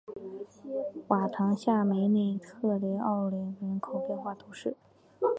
[1.09, 4.75] 瓦唐下梅内特雷奥勒人口变化图示